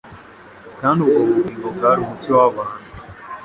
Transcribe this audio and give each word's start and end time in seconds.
kandi 0.79 0.99
ubwo 1.07 1.19
bugingo 1.27 1.67
bwari 1.75 1.99
umucyo 2.01 2.31
w'abantu. 2.39 2.83